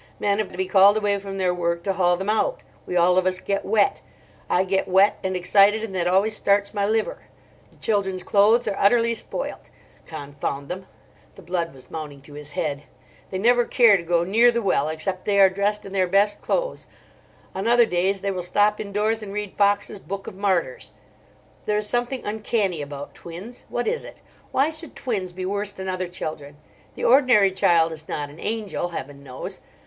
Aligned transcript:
Men 0.19 0.39
have 0.39 0.51
to 0.51 0.57
be 0.57 0.65
called 0.65 0.97
away 0.97 1.19
from 1.19 1.37
their 1.37 1.53
work 1.53 1.83
to 1.83 1.93
haul 1.93 2.17
them 2.17 2.27
out. 2.27 2.61
We 2.87 2.95
all 2.95 3.17
of 3.19 3.27
us 3.27 3.37
get 3.37 3.63
wet. 3.63 4.01
I 4.49 4.63
get 4.63 4.87
wet 4.87 5.19
and 5.23 5.35
excited, 5.35 5.83
and 5.83 5.93
that 5.93 6.07
always 6.07 6.35
starts 6.35 6.73
my 6.73 6.87
liver. 6.87 7.25
The 7.69 7.75
children's 7.77 8.23
clothes 8.23 8.67
are 8.67 8.73
utterly 8.79 9.13
spoilt. 9.13 9.69
Confound 10.07 10.69
them,"—the 10.69 11.41
blood 11.43 11.71
was 11.71 11.91
mounting 11.91 12.21
to 12.23 12.33
his 12.33 12.53
head—"they 12.53 13.37
never 13.37 13.63
care 13.63 13.95
to 13.95 14.01
go 14.01 14.23
near 14.23 14.49
the 14.49 14.63
well 14.63 14.89
except 14.89 15.25
they 15.25 15.39
are 15.39 15.51
dressed 15.51 15.85
in 15.85 15.93
their 15.93 16.07
best 16.07 16.41
clothes. 16.41 16.87
On 17.53 17.67
other 17.67 17.85
days 17.85 18.21
they 18.21 18.31
will 18.31 18.41
stop 18.41 18.79
indoors 18.79 19.21
and 19.21 19.31
read 19.31 19.55
Foxe's 19.55 19.99
'Book 19.99 20.25
of 20.25 20.33
Martyrs.' 20.35 20.89
There 21.67 21.77
is 21.77 21.87
something 21.87 22.25
uncanny 22.25 22.81
about 22.81 23.13
twins. 23.13 23.65
What 23.69 23.87
is 23.87 24.03
it? 24.03 24.21
Why 24.51 24.71
should 24.71 24.95
twins 24.95 25.31
be 25.31 25.45
worse 25.45 25.71
than 25.71 25.87
other 25.87 26.07
children? 26.07 26.57
The 26.95 27.03
ordinary 27.03 27.51
child 27.51 27.91
is 27.91 28.09
not 28.09 28.31
an 28.31 28.39
angel, 28.39 28.87
Heaven 28.87 29.23
knows. 29.23 29.61